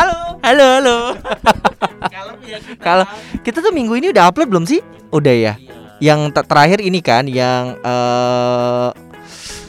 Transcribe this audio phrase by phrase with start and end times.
[0.00, 0.40] Halo.
[0.40, 0.98] Halo, halo.
[2.80, 3.04] Kalau
[3.44, 4.80] kita tuh minggu ini udah upload belum sih?
[5.12, 5.54] Udah ya.
[6.00, 8.88] Yang ter- terakhir ini kan yang eh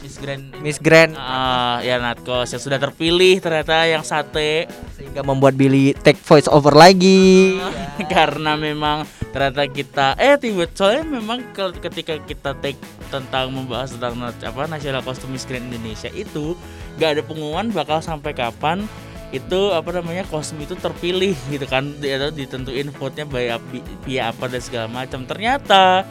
[0.00, 5.52] Miss Grand Miss Grand Ah, ya Natkos yang sudah terpilih ternyata yang sate sehingga membuat
[5.52, 7.60] Billy take voice over lagi.
[8.14, 9.04] karena memang
[9.36, 12.80] ternyata kita eh tiba soalnya memang ke- ketika kita take
[13.12, 16.56] tentang membahas tentang apa nasional kostum Miss Grand Indonesia itu
[16.96, 18.88] gak ada pengumuman bakal sampai kapan
[19.32, 21.96] itu apa namanya kostum itu terpilih gitu kan.
[21.98, 23.24] Atau ditentuin vote-nya
[23.56, 23.64] ap-
[24.04, 25.24] via apa dan segala macam.
[25.24, 26.04] Ternyata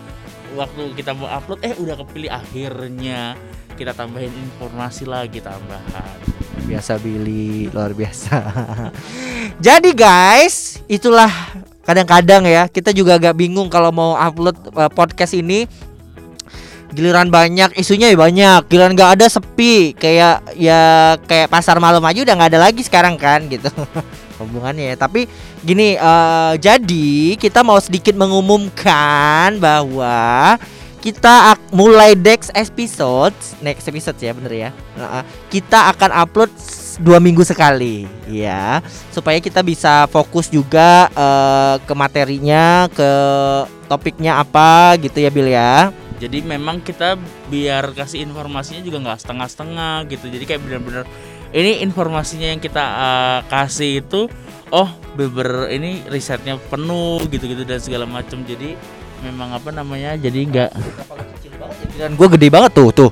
[0.58, 3.38] waktu kita mau upload eh udah kepilih akhirnya.
[3.78, 6.18] Kita tambahin informasi lagi tambahan.
[6.68, 8.38] Biasa Billy, luar biasa.
[9.66, 11.32] Jadi guys, itulah
[11.82, 15.66] kadang-kadang ya kita juga agak bingung kalau mau upload eh, podcast ini
[16.92, 18.62] giliran banyak isunya ya banyak.
[18.68, 19.96] Giliran nggak ada sepi.
[19.96, 23.72] Kayak ya kayak pasar malam aja udah nggak ada lagi sekarang kan gitu.
[24.40, 24.96] Hubungannya ya.
[25.00, 25.26] Tapi
[25.64, 30.60] gini eh, jadi kita mau sedikit mengumumkan bahwa
[31.02, 33.34] kita mulai next episode
[33.66, 34.70] next episode ya bener ya.
[34.94, 36.52] Nah, kita akan upload
[37.02, 43.12] dua minggu sekali ya supaya kita bisa fokus juga eh, ke materinya ke
[43.88, 45.90] topiknya apa gitu ya Bil ya
[46.22, 47.18] jadi memang kita
[47.50, 50.30] biar kasih informasinya juga nggak setengah-setengah gitu.
[50.30, 51.04] Jadi kayak bener-bener
[51.50, 54.30] ini informasinya yang kita uh, kasih itu
[54.70, 58.78] oh beber ini risetnya penuh gitu-gitu dan segala macam jadi
[59.26, 60.72] memang apa namanya jadi nggak
[62.00, 63.12] dan gue gede banget tuh tuh.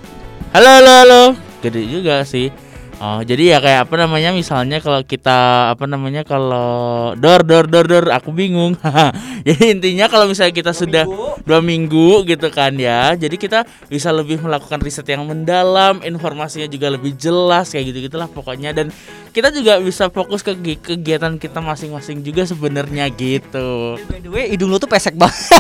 [0.54, 1.24] Halo halo halo.
[1.66, 2.69] Gede juga sih
[3.00, 7.88] Oh, jadi ya kayak apa namanya misalnya kalau kita apa namanya kalau dor dor dor
[7.88, 8.76] dor aku bingung.
[9.48, 11.08] jadi intinya kalau misalnya kita sudah
[11.48, 16.92] dua minggu gitu kan ya, jadi kita bisa lebih melakukan riset yang mendalam, informasinya juga
[16.92, 18.92] lebih jelas kayak gitu gitulah pokoknya dan
[19.32, 23.96] kita juga bisa fokus ke gi- kegiatan kita masing-masing juga sebenarnya gitu.
[24.12, 25.40] by the way hidung lu tuh pesek banget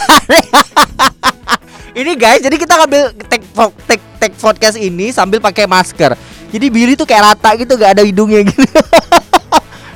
[2.00, 3.48] ini guys jadi kita ngambil take
[3.88, 8.04] take take podcast ini sambil pakai masker jadi Billy tuh kayak rata gitu gak ada
[8.04, 8.66] hidungnya gitu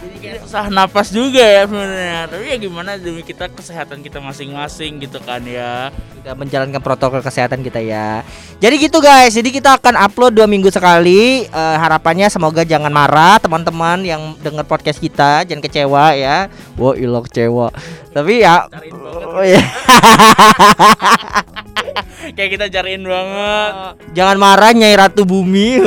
[0.04, 2.28] Jadi kayak susah napas juga ya sebenarnya.
[2.28, 5.90] Tapi ya gimana demi kita kesehatan kita masing-masing gitu kan ya.
[6.20, 8.22] Sudah menjalankan protokol kesehatan kita ya.
[8.60, 9.34] Jadi gitu guys.
[9.34, 11.48] Jadi kita akan upload dua minggu sekali.
[11.48, 16.52] Eh, harapannya semoga jangan marah teman-teman yang dengar podcast kita, jangan kecewa ya.
[16.76, 17.72] Wah ilok kecewa.
[18.12, 18.68] Tapi ya.
[21.74, 21.84] Oh.
[22.36, 23.74] Kayak kita cariin banget.
[24.16, 25.78] jangan marah Nyai Ratu Bumi.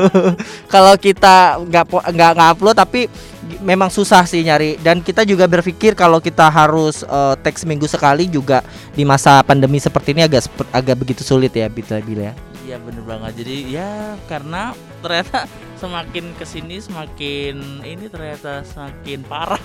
[0.74, 3.06] Kalau kita nggak nggak nggak upload tapi
[3.62, 8.28] memang susah sih nyari dan kita juga berpikir kalau kita harus eh, teks seminggu sekali
[8.28, 8.60] juga
[8.92, 12.34] di masa pandemi seperti ini agak agak begitu sulit ya bila bila ya.
[12.68, 13.32] Iya bener banget.
[13.40, 15.48] Jadi ya karena ternyata
[15.80, 19.62] semakin ke sini semakin ini ternyata semakin parah.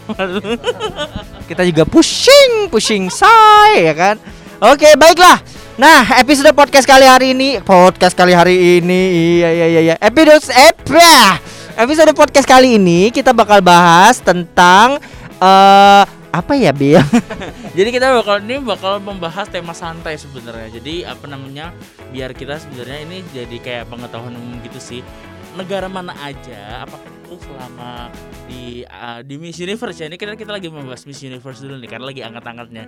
[1.50, 4.16] kita juga pushing pushing say ya kan
[4.62, 5.42] oke baiklah
[5.74, 9.02] nah episode podcast kali hari ini podcast kali hari ini
[9.40, 11.42] iya iya iya iya episode apa
[11.82, 15.02] episode podcast kali ini kita bakal bahas tentang
[15.42, 16.98] eh apa ya Bil?
[17.78, 20.82] Jadi kita bakal ini bakal membahas tema santai sebenarnya.
[20.82, 21.70] Jadi apa namanya?
[22.10, 25.06] Biar kita sebenarnya ini jadi kayak pengetahuan umum gitu sih.
[25.54, 28.14] Negara mana aja apakah itu selama
[28.46, 30.06] di uh, di Miss Universe ya.
[30.06, 32.84] Ini kita kita lagi membahas Miss Universe dulu nih karena lagi angkat-angkatnya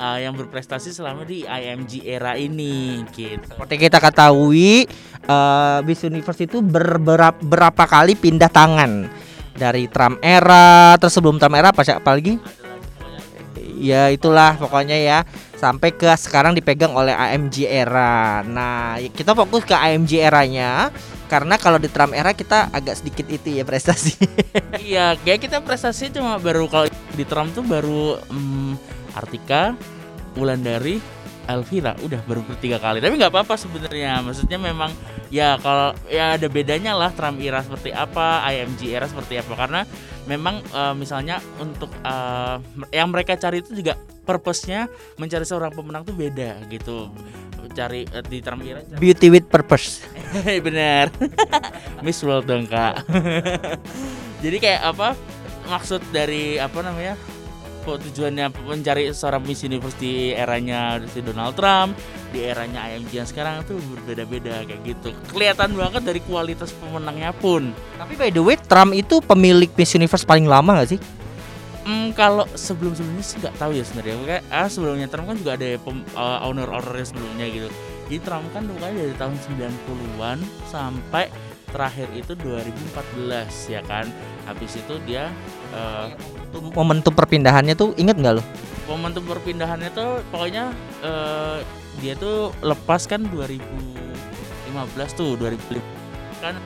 [0.00, 3.44] uh, yang berprestasi selama di IMG era ini gitu.
[3.44, 4.88] Seperti kita ketahui
[5.28, 9.12] eh Miss Universe itu ber- berap- berapa kali pindah tangan.
[9.52, 12.40] Dari Trump era terus sebelum Trump era apa sih apalagi
[13.76, 15.20] ya itulah pokoknya ya.
[15.60, 18.40] Sampai ke sekarang dipegang oleh AMG era.
[18.48, 20.88] Nah, kita fokus ke AMG eranya
[21.30, 24.18] karena kalau di Trump era kita agak sedikit itu ya prestasi.
[24.90, 28.72] iya, kayak kita prestasi cuma baru kalau di Trump tuh baru mm,
[29.14, 29.78] Artika,
[30.34, 30.98] Wulandari,
[31.46, 32.98] Elvira udah baru bertiga kali.
[32.98, 34.18] Tapi nggak apa-apa sebenarnya.
[34.26, 34.90] Maksudnya memang
[35.30, 39.80] ya kalau ya ada bedanya lah Trump era seperti apa, IMG era seperti apa karena
[40.26, 42.56] memang eh, misalnya untuk eh,
[42.90, 43.94] yang mereka cari itu juga
[44.26, 47.06] purpose-nya mencari seorang pemenang tuh beda gitu.
[47.70, 50.02] Cari eh, di Trump era cari- Beauty with purpose.
[50.66, 51.10] Bener
[52.04, 53.04] Miss World dong kak
[54.44, 55.08] jadi kayak apa
[55.66, 57.14] maksud dari apa namanya
[57.90, 61.98] tujuannya mencari seorang Miss Universe di eranya si Donald Trump
[62.30, 67.74] di eranya IMG yang sekarang tuh berbeda-beda kayak gitu kelihatan banget dari kualitas pemenangnya pun
[67.98, 71.00] Tapi by the way, Trump itu pemilik Miss Universe paling lama gak sih?
[71.80, 74.14] Hmm, kalau sebelum sebelumnya sih nggak tahu ya sebenarnya.
[74.22, 77.68] Kayak ah sebelumnya Trump kan juga ada pem, uh, owner-ownernya sebelumnya gitu.
[78.10, 81.30] Jadi Trump kan bukannya dari tahun 90-an sampai
[81.70, 84.10] terakhir itu 2014 ya kan.
[84.50, 85.30] habis itu dia
[85.70, 86.10] uh,
[86.74, 88.42] momentum perpindahannya tuh inget nggak lo
[88.90, 90.74] momentum perpindahannya tuh pokoknya
[91.06, 91.62] uh,
[92.02, 94.74] dia tuh lepas kan 2015
[95.14, 95.78] tuh 2005
[96.42, 96.58] kan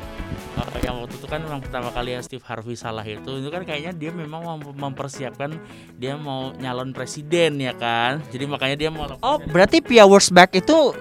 [0.57, 3.43] uh, yang waktu itu kan memang pertama kali ya Steve Harvey salah itu.
[3.43, 5.59] Itu kan kayaknya dia memang mempersiapkan
[5.99, 8.23] dia mau nyalon presiden ya kan?
[8.31, 10.95] Jadi makanya dia mau oh berarti Pia Wurzbach itu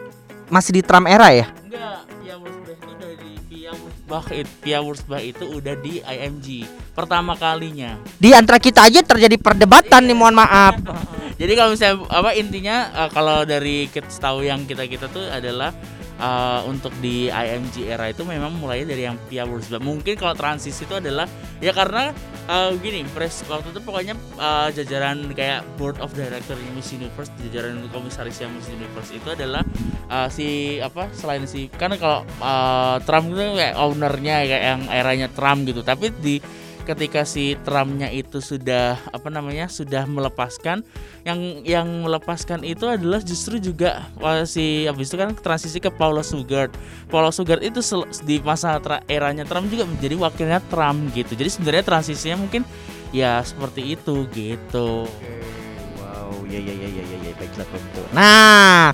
[0.51, 1.47] masih di Trump era ya?
[1.63, 6.47] Enggak Pia Wurzbach itu dari Pia Wurzbach itu Pia Wurzbach itu udah di IMG
[6.93, 7.99] pertama kalinya.
[8.17, 10.77] Di antara kita aja terjadi perdebatan nih mohon maaf.
[11.41, 15.73] Jadi kalau misalnya apa intinya uh, kalau dari kita tahu yang kita kita tuh adalah
[16.21, 19.81] uh, untuk di IMG era itu memang mulai dari yang Pia Wurzbach.
[19.81, 21.25] Mungkin kalau transisi itu adalah
[21.59, 22.13] ya karena
[22.47, 27.81] uh, gini, pres waktu itu pokoknya uh, jajaran kayak board of director Miss Universe, jajaran
[27.89, 29.65] komisaris yang Miss Universe itu adalah
[30.09, 35.27] uh, si apa selain si karena kalau uh, Trump itu kayak ownernya kayak yang eranya
[35.31, 35.83] Trump gitu.
[35.83, 36.35] Tapi di
[36.83, 40.83] ketika si Trumpnya itu sudah apa namanya sudah melepaskan
[41.23, 46.21] yang yang melepaskan itu adalah justru juga wah, si habis itu kan transisi ke Paula
[46.21, 46.75] Sugard.
[47.07, 47.79] Paula Sugard itu
[48.27, 48.77] di masa
[49.07, 51.33] eranya Trump juga menjadi wakilnya Trump gitu.
[51.39, 52.67] Jadi sebenarnya transisinya mungkin
[53.15, 55.07] ya seperti itu gitu.
[55.97, 58.93] Wow ya ya ya ya ya, ya baiklah begitu nah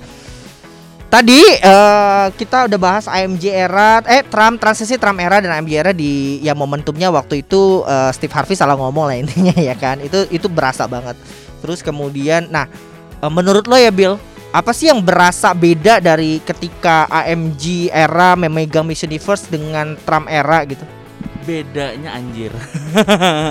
[1.10, 5.90] Tadi uh, kita udah bahas AMG era, eh Trump transisi Trump era dan AMG era
[5.90, 9.98] di ya momentumnya waktu itu uh, Steve Harvey salah ngomong lah intinya ya kan.
[9.98, 11.18] Itu itu berasa banget.
[11.58, 12.70] Terus kemudian, nah
[13.18, 14.22] uh, menurut lo ya Bill,
[14.54, 20.62] apa sih yang berasa beda dari ketika AMG era memegang Miss Universe dengan Trump era
[20.62, 20.86] gitu?
[21.42, 22.54] Bedanya anjir.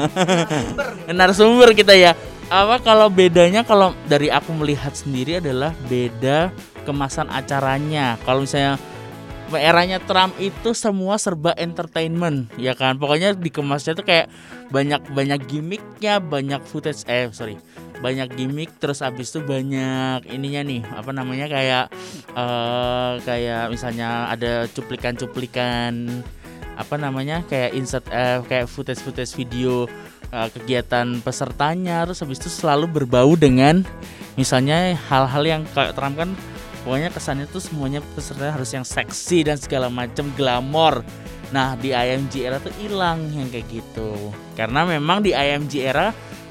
[1.11, 2.15] Narasumber kita ya.
[2.47, 6.55] Apa kalau bedanya kalau dari aku melihat sendiri adalah beda
[6.87, 8.15] kemasan acaranya.
[8.23, 8.79] Kalau misalnya
[9.57, 14.29] eranya Trump itu semua serba entertainment ya kan pokoknya dikemasnya tuh kayak
[14.69, 17.57] banyak banyak gimmicknya banyak footage eh sorry
[17.99, 21.85] banyak gimmick terus abis itu banyak ininya nih apa namanya kayak
[22.37, 26.07] uh, kayak misalnya ada cuplikan-cuplikan
[26.79, 29.83] apa namanya kayak insert uh, kayak footage-footage video
[30.31, 33.83] uh, kegiatan pesertanya terus habis itu selalu berbau dengan
[34.39, 36.31] misalnya hal-hal yang kayak Trump kan
[36.89, 41.05] pokoknya kesannya tuh semuanya peserta harus yang seksi dan segala macam glamor.
[41.53, 44.33] Nah di IMG era tuh hilang yang kayak gitu.
[44.57, 46.09] Karena memang di IMG era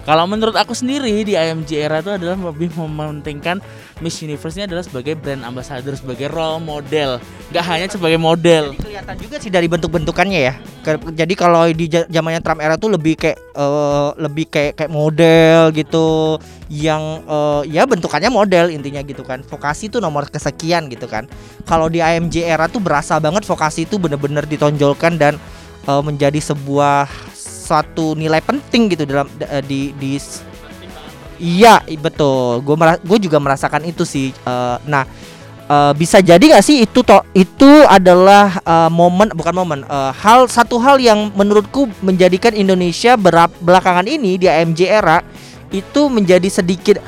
[0.09, 3.61] kalau menurut aku sendiri di IMG era itu adalah lebih mementingkan
[4.01, 7.21] Miss Universe ini adalah sebagai brand ambassador, sebagai role model,
[7.53, 8.73] nggak hanya sebagai model.
[8.73, 10.55] Jadi kelihatan juga sih dari bentuk-bentukannya ya.
[11.13, 16.41] Jadi kalau di zamannya Trump era tuh lebih kayak uh, lebih kayak kayak model gitu,
[16.73, 19.45] yang uh, ya bentukannya model intinya gitu kan.
[19.45, 21.29] Vokasi itu nomor kesekian gitu kan.
[21.69, 25.37] Kalau di IMG era tuh berasa banget vokasi itu bener-bener ditonjolkan dan
[25.85, 27.11] uh, menjadi sebuah
[27.69, 30.17] suatu nilai penting gitu dalam uh, di di
[31.39, 34.35] Iya betul, gue gue juga merasakan itu sih.
[34.43, 35.07] Uh, nah
[35.71, 40.51] uh, bisa jadi gak sih itu to itu adalah uh, momen bukan momen uh, hal
[40.51, 45.23] satu hal yang menurutku menjadikan Indonesia berap, belakangan ini di AMJ era
[45.71, 46.99] itu menjadi sedikit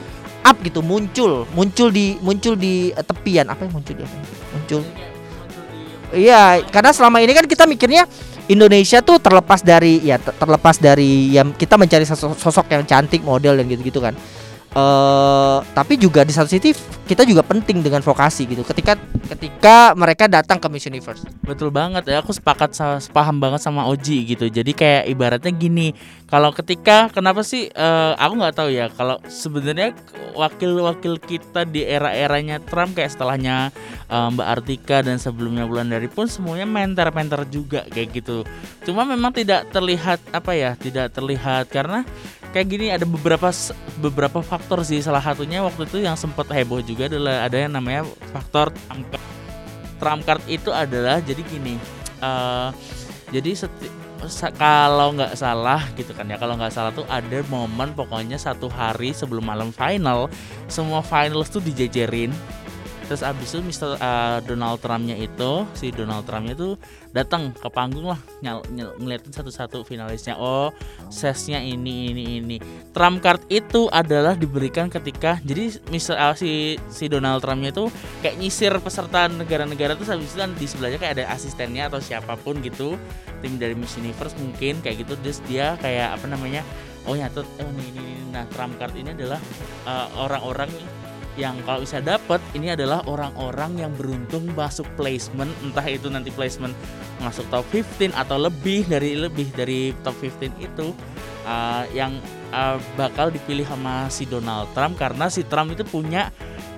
[0.47, 3.51] up gitu muncul muncul di muncul di uh, tepian.
[3.51, 4.05] Apa yang muncul di
[4.55, 4.83] muncul.
[6.11, 8.07] Iya karena selama ini kan kita mikirnya
[8.51, 13.71] Indonesia tuh terlepas dari ya terlepas dari yang kita mencari sosok, yang cantik model dan
[13.71, 14.19] gitu-gitu kan
[14.75, 16.75] uh, tapi juga di satu sisi
[17.11, 18.63] kita juga penting dengan vokasi gitu.
[18.63, 18.95] Ketika
[19.35, 21.27] ketika mereka datang ke Miss Universe.
[21.43, 22.71] Betul banget ya aku sepakat
[23.03, 24.47] sepaham banget sama Oji gitu.
[24.47, 25.91] Jadi kayak ibaratnya gini
[26.31, 29.91] kalau ketika kenapa sih uh, aku nggak tahu ya kalau sebenarnya
[30.39, 33.75] wakil-wakil kita di era-eranya Trump kayak setelahnya
[34.07, 38.47] uh, Mbak Artika dan sebelumnya bulan dari pun semuanya menter-menter juga kayak gitu.
[38.87, 42.07] Cuma memang tidak terlihat apa ya, tidak terlihat karena
[42.51, 43.49] kayak gini ada beberapa
[43.99, 45.03] beberapa faktor sih.
[45.03, 49.25] Salah satunya waktu itu yang sempat heboh juga adalah ada yang namanya faktor trump card.
[50.01, 51.79] Trump card itu adalah jadi gini.
[52.21, 52.75] Uh,
[53.31, 53.57] jadi
[54.61, 59.17] kalau nggak salah gitu kan ya kalau nggak salah tuh ada momen pokoknya satu hari
[59.17, 60.29] sebelum malam final
[60.69, 62.29] semua finals tuh dijejerin
[63.11, 63.99] terus abis itu Mr.
[63.99, 66.79] Uh, eh, Donald Trumpnya itu si Donald Trumpnya tuh
[67.11, 70.71] datang ke panggung lah nyal, nyal, ngeliatin satu-satu finalisnya oh
[71.11, 72.57] sesnya ini ini ini
[72.95, 76.15] Trump card itu adalah diberikan ketika jadi Mr.
[76.15, 77.91] Uh, si si Donald Trumpnya tuh
[78.23, 82.39] kayak nyisir peserta negara-negara tuh habis itu kan di sebelahnya kayak ada asistennya atau siapa
[82.39, 82.95] pun gitu
[83.43, 86.63] tim dari Miss Universe mungkin kayak gitu terus dia kayak apa namanya
[87.11, 88.23] oh nyatut oh ini, ini, ini.
[88.31, 89.43] nah Trump card ini adalah
[89.83, 90.71] uh, orang-orang
[91.41, 96.77] yang kalau bisa dapat ini adalah orang-orang yang beruntung masuk placement entah itu nanti placement
[97.25, 100.93] masuk top 15 atau lebih dari lebih dari top 15 itu
[101.49, 102.21] uh, yang
[102.53, 105.01] uh, bakal dipilih sama si Donald Trump.
[105.01, 106.29] Karena si Trump itu punya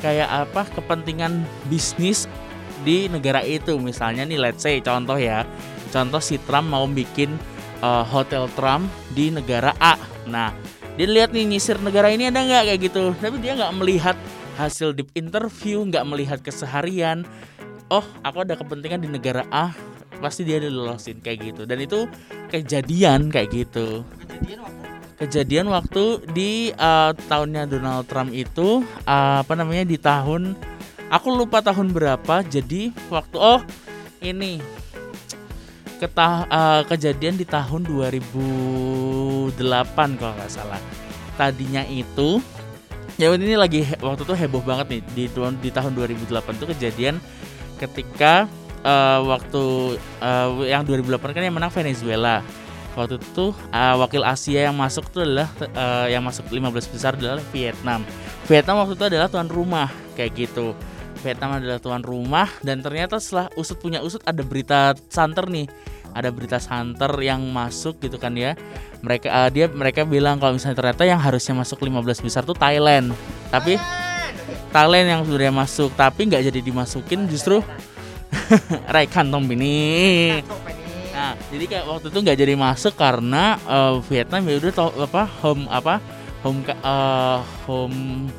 [0.00, 2.30] kayak apa kepentingan bisnis
[2.86, 3.76] di negara itu.
[3.78, 5.42] Misalnya nih let's say contoh ya.
[5.92, 7.36] Contoh si Trump mau bikin
[7.84, 9.98] uh, hotel Trump di negara A.
[10.28, 10.54] Nah
[10.92, 12.62] dia lihat nih nyisir negara ini ada nggak?
[12.72, 13.02] Kayak gitu.
[13.16, 14.16] Tapi dia nggak melihat
[14.56, 17.24] hasil deep interview nggak melihat keseharian.
[17.92, 19.72] Oh aku ada kepentingan di negara A
[20.22, 21.62] pasti dia dilolosin kayak gitu.
[21.66, 22.06] Dan itu
[22.48, 24.06] kejadian kayak gitu.
[25.18, 26.22] Kejadian waktu?
[26.30, 30.54] Di uh, tahunnya Donald Trump itu uh, apa namanya di tahun
[31.10, 33.60] aku lupa tahun berapa jadi waktu oh
[34.22, 34.62] ini.
[36.02, 39.54] Ketah uh, kejadian di tahun 2008
[40.18, 40.82] kalau nggak salah.
[41.38, 42.42] Tadinya itu
[43.20, 45.24] ya ini lagi waktu itu heboh banget nih di
[45.60, 47.16] di tahun 2008 itu kejadian
[47.76, 48.46] ketika
[48.86, 52.40] uh, waktu uh, yang 2008 kan yang menang Venezuela
[52.92, 57.40] waktu itu uh, wakil Asia yang masuk itu adalah uh, yang masuk 15 besar adalah
[57.50, 58.04] Vietnam.
[58.44, 60.76] Vietnam waktu itu adalah tuan rumah kayak gitu.
[61.22, 65.66] Vietnam adalah tuan rumah dan ternyata setelah usut punya usut ada berita santer nih.
[66.12, 68.56] Ada berita santer yang masuk gitu kan ya.
[69.02, 73.16] Mereka uh, dia mereka bilang kalau misalnya ternyata yang harusnya masuk 15 besar tuh Thailand.
[73.50, 73.76] Tapi
[74.72, 77.60] Thailand yang sudah masuk tapi nggak jadi dimasukin justru
[78.94, 80.40] Rai Kantong ini
[81.12, 84.72] Nah, jadi kayak waktu itu nggak jadi masuk karena uh, Vietnam ya udah
[85.04, 86.00] apa home apa
[86.40, 87.38] home uh,
[87.68, 88.32] home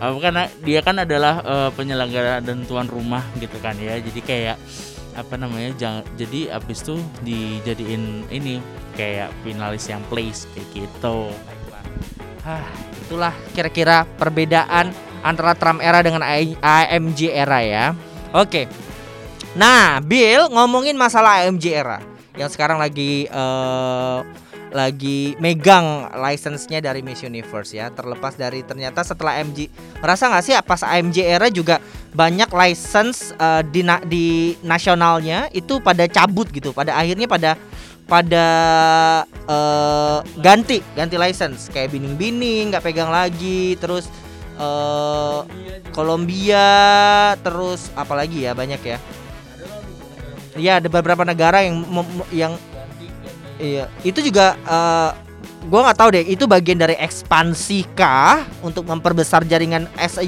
[0.00, 3.98] karena dia kan adalah uh, penyelenggara dan tuan rumah gitu kan ya.
[3.98, 4.56] Jadi kayak
[5.12, 8.64] apa namanya jangan jadi abis itu dijadiin ini
[8.96, 11.28] kayak finalis yang place kayak gitu.
[12.42, 12.66] Hah,
[13.06, 14.90] itulah kira-kira perbedaan
[15.22, 17.84] antara Trump era dengan AMG era ya.
[18.34, 18.66] Oke.
[19.54, 22.00] Nah, Bill ngomongin masalah AMG era
[22.34, 24.24] yang sekarang lagi uh,
[24.72, 27.92] lagi megang license-nya dari Miss Universe ya.
[27.92, 29.68] Terlepas dari ternyata setelah MG
[30.00, 31.78] merasa nggak sih pas AMG era juga
[32.12, 37.56] banyak license uh, di na di nasionalnya itu pada cabut gitu pada akhirnya pada
[38.08, 38.46] pada
[39.46, 41.68] uh, ganti ganti license.
[41.70, 44.08] Kayak bining-bining nggak pegang lagi terus
[44.56, 45.44] uh,
[45.92, 48.98] Kolombia terus apalagi ya banyak ya.
[50.52, 51.80] Iya ada beberapa negara yang
[52.28, 52.52] yang
[53.60, 55.10] iya itu juga uh,
[55.66, 60.18] gue nggak tahu deh itu bagian dari ekspansi kah untuk memperbesar jaringan as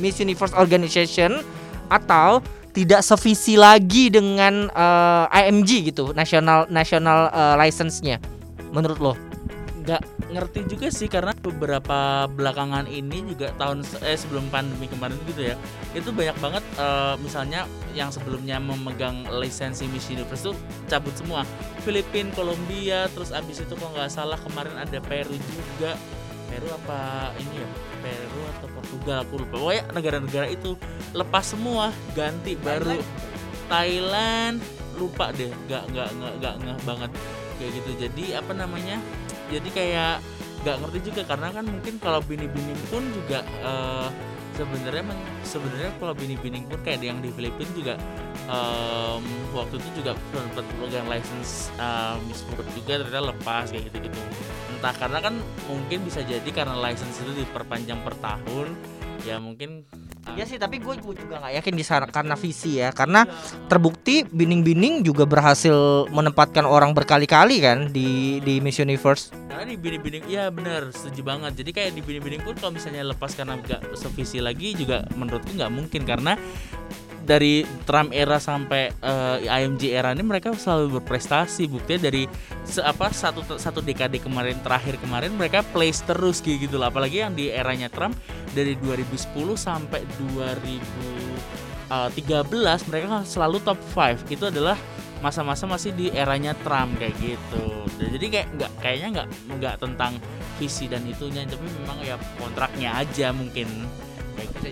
[0.00, 1.44] Miss Universe Organization
[1.92, 2.40] atau
[2.72, 8.16] tidak sevisi lagi dengan uh, eh, IMG gitu national national uh, license-nya
[8.72, 9.14] menurut lo?
[9.82, 15.52] Nggak ngerti juga sih karena beberapa belakangan ini juga tahun eh sebelum pandemi kemarin gitu
[15.52, 15.56] ya
[15.92, 20.56] itu banyak banget uh, misalnya yang sebelumnya memegang lisensi Miss Universe tuh
[20.88, 21.44] cabut semua.
[21.84, 25.98] Filipina, Kolombia terus abis itu kalau nggak salah kemarin ada Peru juga.
[26.48, 27.68] Peru apa ini ya?
[28.02, 29.54] Peru atau Portugal aku lupa.
[29.56, 30.76] Pokoknya negara-negara itu
[31.16, 33.00] lepas semua ganti baru.
[33.68, 34.60] Thailand
[35.00, 37.10] lupa deh nggak nggak nggak nggak nggak banget
[37.56, 37.90] kayak gitu.
[38.08, 38.96] Jadi apa namanya
[39.52, 40.14] jadi kayak
[40.62, 44.08] nggak ngerti juga karena kan mungkin kalau bini-bini pun juga uh,
[44.54, 45.04] sebenarnya
[45.42, 47.94] sebenarnya kalau bini-bini pun kayak yang di Filipina juga
[48.46, 49.24] um,
[49.56, 52.16] waktu itu juga sempat pegang license uh,
[52.54, 54.20] Food juga ternyata lepas kayak gitu gitu
[54.78, 55.34] entah karena kan
[55.66, 58.74] mungkin bisa jadi karena license itu diperpanjang per tahun
[59.26, 59.86] ya mungkin
[60.32, 63.26] Ya sih, tapi gue juga nggak yakin di sana karena visi ya, karena
[63.66, 69.34] terbukti Bining-Bining juga berhasil menempatkan orang berkali-kali kan di di Miss Universe.
[69.50, 71.58] Karena di Bining-Bining, iya benar, setuju banget.
[71.58, 75.72] Jadi kayak di Bining-Bining pun kalau misalnya lepas karena nggak sevisi lagi juga menurutku nggak
[75.74, 76.38] mungkin karena
[77.22, 81.66] dari Trump era sampai uh, eh, IMG era ini mereka selalu berprestasi.
[81.70, 82.26] Buktinya dari
[82.66, 87.34] se apa satu satu dekade kemarin terakhir kemarin mereka place terus gitu lah apalagi yang
[87.34, 88.16] di eranya Trump
[88.52, 90.02] dari 2010 sampai
[90.34, 94.76] 2013 mereka kan selalu top 5 itu adalah
[95.22, 97.86] masa-masa masih di eranya Trump kayak gitu.
[98.02, 99.28] Jadi kayak nggak kayaknya nggak
[99.62, 100.18] nggak tentang
[100.58, 103.86] visi dan itunya tapi memang ya kontraknya aja mungkin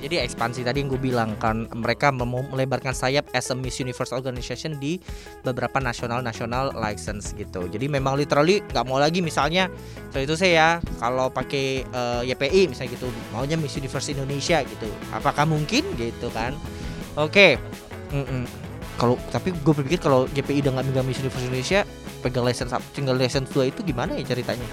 [0.00, 4.80] jadi ekspansi tadi yang gue bilang kan mereka melebarkan sayap as a Miss Universe Organization
[4.80, 4.96] di
[5.44, 7.68] beberapa nasional nasional license gitu.
[7.68, 9.68] Jadi memang literally nggak mau lagi misalnya
[10.08, 14.64] so itu saya ya kalau pakai uh, eh, YPI misalnya gitu maunya Miss Universe Indonesia
[14.64, 14.88] gitu.
[15.12, 16.56] Apakah mungkin gitu kan?
[17.20, 17.60] Oke.
[17.60, 18.34] Okay.
[18.96, 21.80] Kalau tapi gue berpikir kalau YPI udah nggak megang Miss Universe Indonesia
[22.20, 24.64] pegang license tinggal license dua itu gimana ya ceritanya?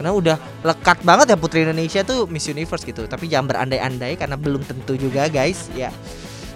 [0.00, 3.04] Karena udah lekat banget ya Putri Indonesia tuh Miss Universe gitu.
[3.04, 5.92] Tapi jangan berandai-andai karena belum tentu juga guys ya.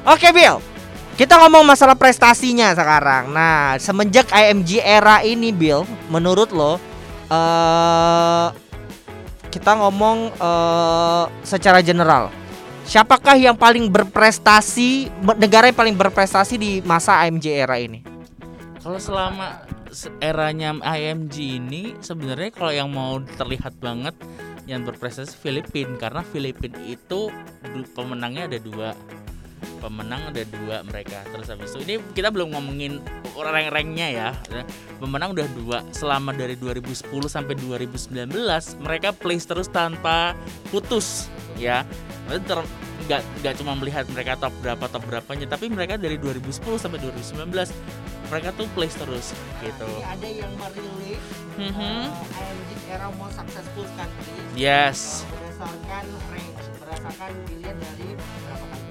[0.09, 0.65] Oke Bill,
[1.21, 3.37] kita ngomong masalah prestasinya sekarang.
[3.37, 6.81] Nah, semenjak IMG era ini Bill, menurut lo
[7.29, 8.49] eh
[9.53, 12.33] kita ngomong eh secara general.
[12.89, 18.01] Siapakah yang paling berprestasi negara yang paling berprestasi di masa IMG era ini?
[18.81, 19.74] Kalau selama se-
[20.19, 24.15] eranya IMG ini sebenarnya kalau yang mau terlihat banget
[24.65, 27.29] yang berprestasi Filipin karena Filipin itu
[27.93, 28.91] pemenangnya ada dua.
[29.81, 31.21] Pemenang ada dua mereka.
[31.29, 33.05] Terus habis itu ini kita belum ngomongin
[33.37, 34.29] rank-ranknya ya.
[34.97, 35.79] Pemenang udah dua.
[35.93, 38.33] Selama dari 2010 sampai 2019
[38.81, 40.33] mereka place terus tanpa
[40.73, 41.29] putus
[41.61, 41.85] ya.
[42.29, 46.97] Ter- nggak nggak cuma melihat mereka top berapa top berapanya tapi mereka dari 2010 sampai
[47.05, 47.69] 2019
[48.27, 51.23] mereka tuh place terus gitu ada yang merilis
[51.55, 52.11] Mhm.
[52.11, 58.83] IMG era most successful country yes berdasarkan range, berdasarkan dilihat dari berapa kali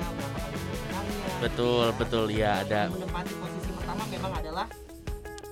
[0.00, 1.28] berapa kali pemenangnya.
[1.38, 4.66] betul betul ya ada menempati posisi pertama memang adalah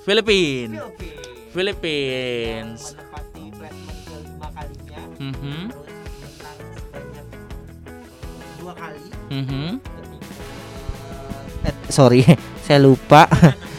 [0.01, 1.51] Filipin Philippines.
[1.51, 8.05] Philippines Yang menempati placement kelima kalinya, Mhm, terus menang sebanyak eh,
[8.57, 9.05] dua kali.
[9.31, 9.69] mhm.
[11.61, 12.25] Eh, sorry,
[12.71, 13.27] saya lupa.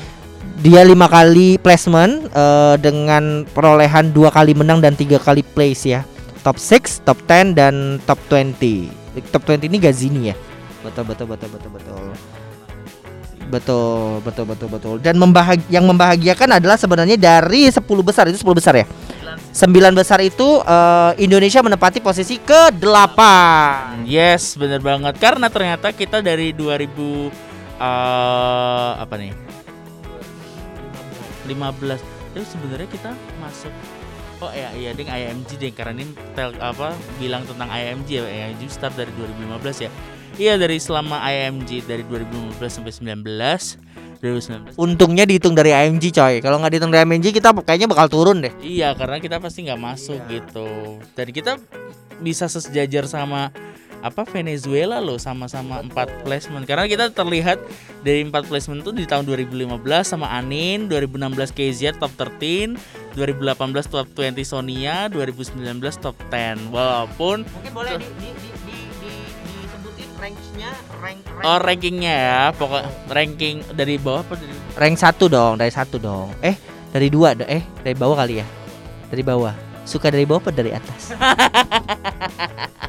[0.61, 6.03] Dia lima kali placement eh, dengan perolehan dua kali menang dan tiga kali place ya.
[6.43, 8.91] Top 6, top 10 dan top 20.
[9.31, 10.35] Top 20 ini Gazini ya.
[10.83, 12.03] Betul betul betul betul betul.
[13.49, 14.95] Betul betul betul betul.
[15.01, 18.85] Dan membahag yang membahagiakan adalah sebenarnya dari 10 besar itu 10 besar ya.
[19.55, 23.17] 9 besar itu eh, Indonesia menempati posisi ke-8.
[24.05, 25.17] Yes, bener banget.
[25.17, 27.50] Karena ternyata kita dari 2000
[27.81, 29.33] eh apa nih?
[31.49, 31.99] 15.
[32.31, 33.11] Tapi sebenarnya kita
[33.41, 33.73] masuk
[34.41, 38.73] Oh ya iya ding IMG ding karena ini tel apa bilang tentang IMG ya IMG
[38.73, 39.89] start dari 2015 ya.
[40.41, 43.21] Iya dari selama IMG dari 2015 sampai 19
[44.17, 46.41] 2019 Untungnya dihitung dari AMG coy.
[46.41, 48.49] Kalau nggak dihitung dari AMG kita kayaknya bakal turun deh.
[48.65, 50.41] Iya karena kita pasti nggak masuk Iya.
[50.41, 50.69] gitu.
[51.13, 51.51] Dan kita
[52.17, 53.53] bisa sejajar sama
[54.01, 57.61] apa Venezuela loh sama-sama empat placement karena kita terlihat
[58.01, 64.07] dari empat placement tuh di tahun 2015 sama Anin 2016 KZ top 13 2018 top
[64.17, 65.61] 20 Sonia 2019
[66.01, 69.13] top 10 walaupun Mungkin boleh di, di, di, di, di,
[69.45, 71.45] disebutin range-nya rank rank.
[71.45, 72.83] oh rankingnya ya pokok
[73.13, 76.31] ranking dari bawah apa dari rank satu dong, dari satu dong.
[76.39, 76.55] Eh,
[76.91, 78.47] dari dua do- eh dari bawah kali ya.
[79.11, 79.53] Dari bawah.
[79.83, 81.11] Suka dari bawah apa dari atas?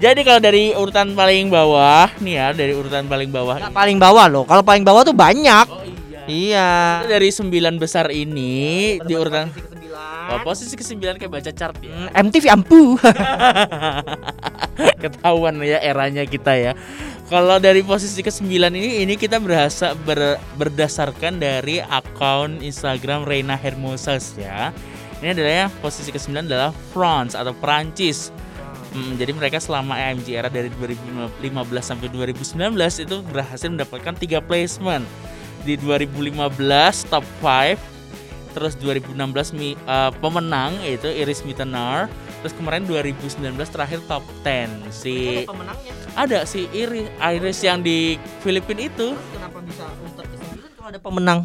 [0.00, 4.26] jadi kalau dari urutan paling bawah nih ya dari urutan paling bawah Nggak paling bawah
[4.26, 4.44] loh.
[4.44, 5.66] Kalau paling bawah tuh banyak.
[5.68, 6.70] oh iya Iya.
[7.06, 9.90] dari sembilan besar ini di urutan Posisi ke-9.
[10.30, 11.90] Oh, posisi ke-9 kayak baca chart ya.
[11.90, 12.94] Hmm, MTV ampuh.
[15.02, 16.72] Ketahuan ya eranya kita ya.
[17.26, 24.34] Kalau dari posisi ke-9 ini ini kita berasa ber- berdasarkan dari akun Instagram Reina Hermosas
[24.34, 24.70] ya.
[25.18, 28.30] Ini adalah ya, posisi ke-9 adalah France atau Prancis.
[28.90, 31.38] Hmm, jadi mereka selama AMG era dari 2015
[31.78, 35.06] sampai 2019 itu berhasil mendapatkan tiga placement.
[35.62, 37.78] Di 2015 top 5,
[38.50, 42.10] terus 2016 mi- eh, pemenang yaitu Iris Mittenar,
[42.42, 45.92] terus kemarin 2019 terakhir top 10 si pemenangnya.
[46.18, 49.14] ada si Iris Iris yang di Filipina itu.
[49.30, 51.40] Kenapa bisa urutan ke-9 kalau ada pemenang?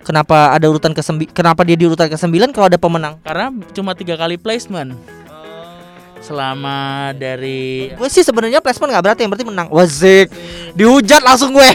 [0.00, 3.14] Kenapa ada urutan ke Kenapa dia di urutan ke-9 kalau ada pemenang?
[3.22, 4.96] Karena cuma tiga kali placement
[6.20, 9.68] selama dari Gue sih sebenarnya placement nggak berarti yang berarti menang.
[9.72, 10.28] Wazik.
[10.76, 11.64] Dihujat langsung gue.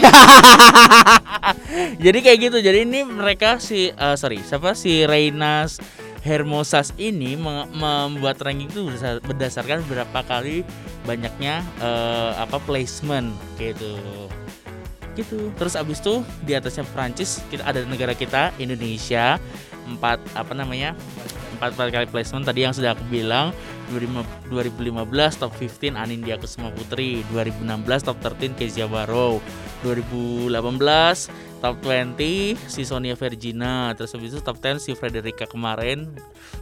[2.04, 5.78] jadi kayak gitu jadi ini mereka si eh, sorry siapa si Reinas
[6.26, 10.66] Hermosas ini membuat ranking itu berdasar- berdasarkan berapa kali
[11.06, 13.30] banyaknya eh, apa placement
[13.60, 13.94] gitu
[15.16, 19.40] gitu terus abis itu di atasnya Prancis kita ada negara kita Indonesia
[19.86, 20.92] empat apa namanya
[21.56, 23.50] empat empat kali placement tadi yang sudah aku bilang
[23.90, 24.92] 2015
[25.40, 29.40] top 15 Anindya Kusuma Putri 2016 top 13 Kezia Barrow
[29.82, 30.52] 2018
[31.64, 36.12] top 20 si Sonia Vergina terus habis itu top 10 si Frederica kemarin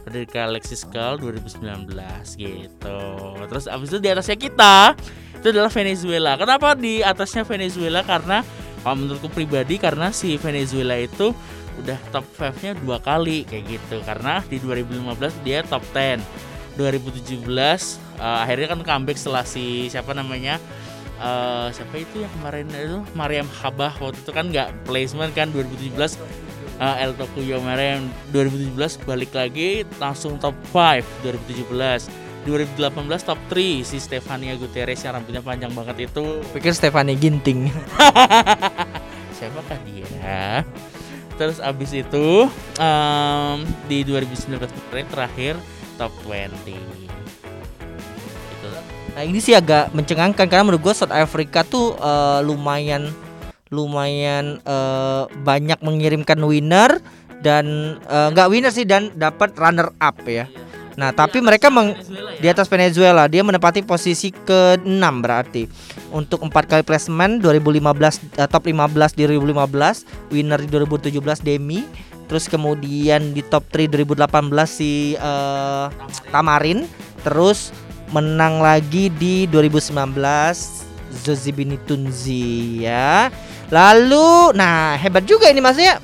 [0.07, 1.91] Frederica Alexis Gal 2019
[2.37, 3.01] gitu.
[3.49, 4.95] Terus habis itu di atasnya kita
[5.35, 6.37] itu adalah Venezuela.
[6.39, 8.01] Kenapa di atasnya Venezuela?
[8.01, 8.41] Karena
[8.85, 11.33] kalau menurutku pribadi karena si Venezuela itu
[11.81, 13.97] udah top 5 nya dua kali kayak gitu.
[14.03, 16.21] Karena di 2015 dia top 10
[16.75, 17.79] 2017 eh,
[18.19, 20.59] akhirnya kan comeback setelah si siapa namanya
[21.15, 22.99] eh siapa itu yang kemarin itu?
[23.15, 26.19] Mariam Habah waktu itu kan nggak placement kan 2017
[26.79, 33.97] uh, El Tokuyo Meren 2017 balik lagi langsung top 5 2017 2018 top 3 si
[33.97, 36.45] Stefania Gutierrez yang rambutnya panjang banget itu.
[36.53, 37.73] Pikir Stefani Ginting.
[39.37, 40.61] siapakah dia
[41.35, 42.47] terus abis itu
[42.79, 43.57] em,
[43.91, 45.53] di 2019 kemarin terakhir
[45.99, 47.05] top 20 itu
[49.15, 53.07] Nah ini sih agak mencengangkan karena menurut gue South Africa tuh eh, lumayan
[53.71, 56.99] lumayan eh, banyak mengirimkan winner
[57.39, 60.51] dan eh, nggak winner sih dan dapat runner up ya.
[60.95, 61.95] Nah tapi mereka meng,
[62.39, 65.67] di atas Venezuela dia menempati posisi ke-6 berarti.
[66.15, 71.83] Untuk empat kali placement 2015 eh, top 15 di 2015 winner di 2017 Demi.
[72.25, 74.25] Terus kemudian di top 3 2018
[74.65, 75.85] si eh,
[76.31, 76.87] Tamarin.
[77.21, 77.75] Terus
[78.15, 79.91] menang lagi di 2019
[81.27, 83.27] Zozibini Tunzi ya.
[83.67, 85.99] Lalu nah hebat juga ini maksudnya.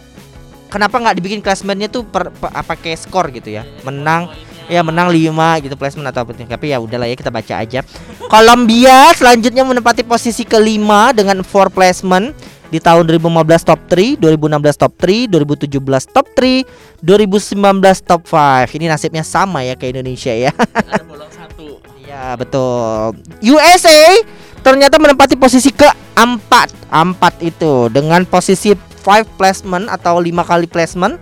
[0.71, 3.67] Kenapa nggak dibikin klasemennya tuh per, per- pakai skor gitu ya?
[3.83, 4.31] Menang
[4.69, 7.81] ya menang 5 gitu placement atau apa tapi ya udahlah ya kita baca aja
[8.29, 12.33] Kolombia selanjutnya menempati posisi kelima dengan 4 placement
[12.71, 18.71] di tahun 2015 top 3, 2016 top 3, 2017 top 3, 2019 top 5.
[18.79, 20.55] Ini nasibnya sama ya kayak Indonesia ya.
[20.55, 23.19] ada bolong satu Ya betul.
[23.43, 24.23] USA
[24.63, 31.19] ternyata menempati posisi keempat, empat itu dengan posisi 5 placement atau lima kali placement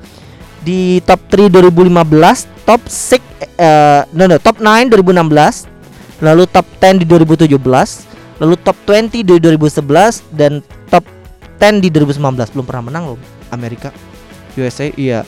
[0.63, 3.21] di top 3 2015, top 6
[3.59, 9.35] eh no, no, top 9 2016, lalu top 10 di 2017, lalu top 20 di
[9.39, 11.03] 2011 dan top
[11.59, 13.19] 10 di 2019 belum pernah menang loh
[13.51, 13.91] Amerika.
[14.55, 15.27] USA iya.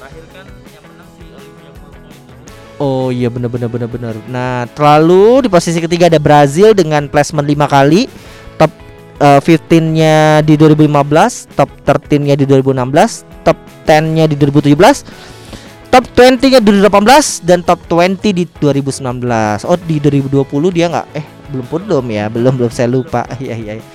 [2.82, 4.16] Oh iya benar benar benar benar.
[4.26, 8.10] Nah, terlalu di posisi ketiga ada Brazil dengan placement 5 kali.
[8.58, 8.74] Top
[9.22, 14.74] eh, 15-nya di 2015, top 13-nya di 2016, top 10-nya di 2017.
[15.92, 19.68] Top 20-nya di 2018 dan top 20 di 2019.
[19.68, 23.28] Oh, di 2020 dia nggak eh belum pun belum ya, belum belum saya lupa.
[23.44, 23.74] Iya iya.
[23.80, 23.86] iya.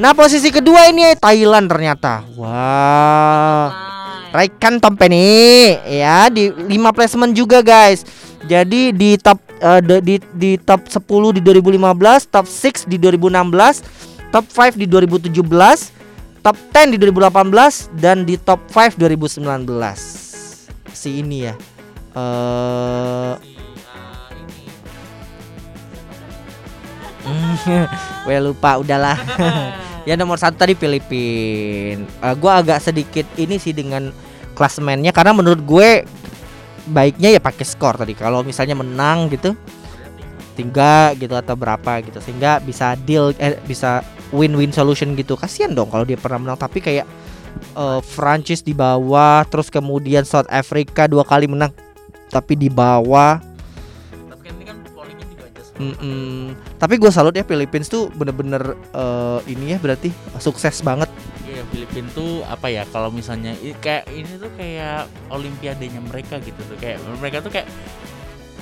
[0.00, 2.24] Nah, posisi kedua ini Thailand ternyata.
[2.40, 3.92] Wah.
[4.32, 8.00] Raikan Company ya di 5 placement juga guys.
[8.48, 9.38] Jadi di top
[9.84, 16.01] de- di di top 10 di 2015, top 6 di 2016, top 5 di 2017,
[16.42, 19.46] top 10 di 2018 dan di top 5 2019.
[20.92, 21.54] Si ini ya.
[22.18, 23.34] Eh
[28.26, 29.18] Gue lupa udahlah.
[30.08, 32.04] ya nomor satu tadi Filipin.
[32.06, 34.10] Eh, gua agak sedikit ini sih dengan
[34.52, 36.04] klasemennya karena menurut gue
[36.90, 38.18] baiknya ya pakai skor tadi.
[38.18, 39.54] Kalau misalnya menang gitu
[40.52, 45.36] tiga gitu atau berapa gitu sehingga bisa deal eh, bisa win-win solution gitu.
[45.36, 47.06] Kasihan dong kalau dia pernah menang tapi kayak
[47.76, 51.72] eh, Prancis di bawah terus kemudian South Africa dua kali menang
[52.32, 53.36] tapi di bawah
[54.32, 56.56] tapi kan ini kan pollingnya juga aja Mm-mm.
[56.80, 60.08] Tapi gue salut ya Philippines tuh bener-bener eh, ini ya berarti
[60.40, 61.12] sukses banget.
[61.52, 63.52] Iya Filipina tuh apa ya kalau misalnya
[63.84, 67.68] kayak ini tuh kayak olimpiadenya mereka gitu tuh kayak mereka tuh kayak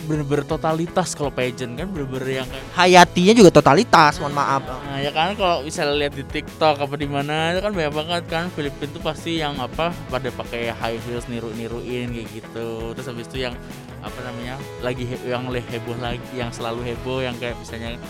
[0.09, 4.65] bener-bener totalitas kalau pageant kan bener-bener yang kayak Hayatinya juga totalitas, mohon maaf.
[4.65, 8.23] Nah, ya kan kalau misalnya lihat di TikTok apa di mana itu kan banyak banget
[8.29, 12.97] kan Filipina tuh pasti yang apa pada pakai high heels niru-niruin kayak gitu.
[12.97, 13.55] Terus habis itu yang
[14.01, 14.57] apa namanya?
[14.81, 18.01] lagi he- yang le- heboh lagi yang selalu heboh yang kayak misalnya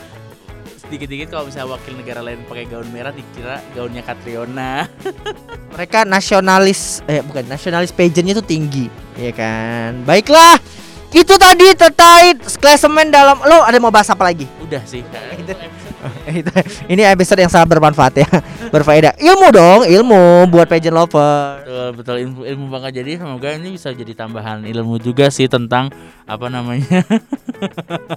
[0.81, 4.87] sedikit-dikit kalau misalnya wakil negara lain pakai gaun merah dikira gaunnya Catriona.
[5.74, 8.87] Mereka nasionalis eh bukan nasionalis pageantnya tuh tinggi,
[9.18, 10.03] ya kan.
[10.03, 10.59] Baiklah.
[11.11, 14.46] Itu tadi terkait klasemen dalam lo ada mau bahas apa lagi?
[14.62, 15.03] Udah sih.
[16.31, 18.29] Itu- ini episode yang sangat bermanfaat ya,
[18.75, 19.20] berfaedah.
[19.20, 21.61] Ilmu dong, ilmu buat pageant lover.
[21.61, 25.92] Betul, betul ilmu, ilmu banget jadi semoga ini bisa jadi tambahan ilmu juga sih tentang
[26.25, 27.05] apa namanya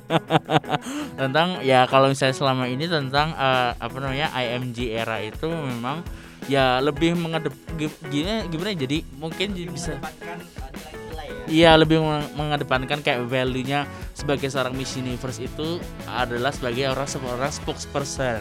[1.20, 6.06] tentang ya kalau misalnya selama ini tentang eh, apa namanya IMG era itu memang
[6.52, 9.94] ya lebih mengadep gi- gimana gimana ya, jadi mungkin jadi bisa
[11.44, 13.84] Iya lebih meng- mengedepankan kayak value-nya
[14.16, 15.76] sebagai seorang Miss Universe itu
[16.08, 18.40] adalah sebagai orang seorang spokesperson.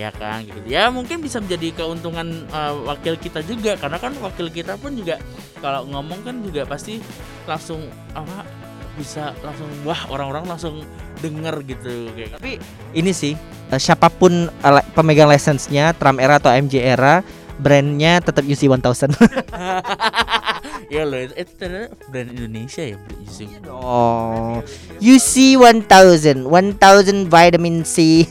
[0.00, 0.56] Ya kan gitu.
[0.64, 3.76] Ya mungkin bisa menjadi keuntungan uh, wakil kita juga.
[3.76, 5.20] Karena kan wakil kita pun juga
[5.60, 7.04] kalau ngomong kan juga pasti
[7.44, 7.84] langsung
[8.16, 8.48] apa
[8.96, 10.84] bisa langsung wah orang-orang langsung
[11.24, 12.60] denger gitu kayak Tapi
[12.92, 13.32] ini sih
[13.72, 17.24] eh, siapa pun eh, pemegang license-nya Trump era atau MJ era
[17.62, 18.82] brandnya tetap UC 1000
[20.94, 23.48] ya loh itu, itu ternyata brand Indonesia ya Yusuf.
[23.72, 24.60] Oh,
[25.00, 28.28] UC 1000 1000 vitamin C.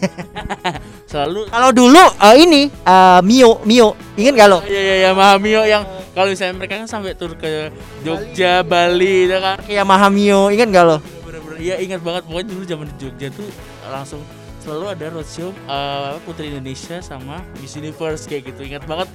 [1.10, 3.98] Selalu Kalau dulu eh, ini eh, Mio Mio.
[4.14, 4.60] Ingat gak lo?
[4.70, 7.72] ya ya ya Mahamio yang kalau misalnya mereka kan sampai tur ke
[8.04, 9.58] Jogja Bali itu kan?
[9.64, 10.98] Kayak Mahamio, ingat gak lo?
[11.24, 12.28] bener-bener ya ingat banget.
[12.28, 13.48] Pokoknya dulu zaman di Jogja tuh
[13.88, 14.22] langsung
[14.62, 18.68] selalu ada roadshow uh, Putri Indonesia sama Miss Universe kayak gitu.
[18.68, 19.08] Ingat banget.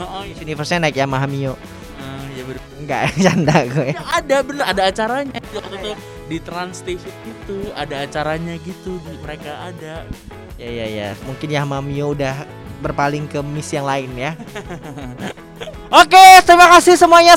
[0.00, 1.54] Heeh, Miss Universe-nya naik Yamaha Mio.
[2.00, 2.60] eh, ya bener.
[2.80, 3.88] Enggak, canda gue.
[3.92, 4.64] Ya, ada bener.
[4.64, 5.38] Ada acaranya.
[5.52, 5.90] Waktu itu
[6.30, 10.08] di Trans TV itu ada acaranya gitu di, mereka ada.
[10.56, 12.44] Ya ya ya, mungkin Yamaha Mio udah
[12.80, 14.32] berpaling ke Miss yang lain ya.
[15.90, 17.34] Oke, terima kasih semuanya.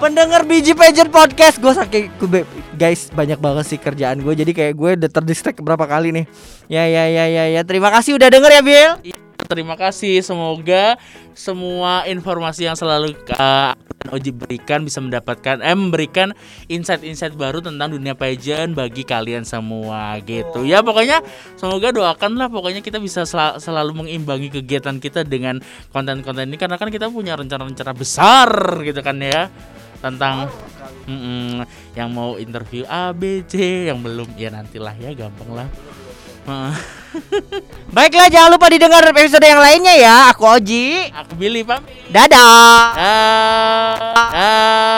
[0.00, 2.48] Pendengar biji pager podcast gue saking gue
[2.80, 6.24] guys banyak banget sih kerjaan gue jadi kayak gue udah terdistract berapa kali nih.
[6.72, 7.62] Ya ya ya ya ya.
[7.68, 8.90] Terima kasih udah denger ya Bill
[9.50, 10.22] terima kasih.
[10.22, 10.94] Semoga
[11.34, 13.74] semua informasi yang selalu uh,
[14.14, 16.32] Oji berikan bisa mendapatkan eh memberikan
[16.72, 20.64] insight-insight baru tentang dunia pageant bagi kalian semua gitu.
[20.64, 21.20] Ya pokoknya
[21.60, 25.60] semoga doakanlah pokoknya kita bisa sel- selalu mengimbangi kegiatan kita dengan
[25.92, 28.48] konten-konten ini karena kan kita punya rencana-rencana besar
[28.86, 29.52] gitu kan ya.
[30.00, 30.48] Tentang
[31.04, 35.68] mm-mm, yang mau interview A B C yang belum ya nantilah ya gampang lah.
[37.96, 40.16] Baiklah jangan lupa didengar episode yang lainnya ya.
[40.30, 41.10] Aku Oji.
[41.10, 41.90] Aku Billy pamit.
[42.10, 42.94] Dadah.
[42.94, 44.28] Dadah.
[44.30, 44.90] Dadah.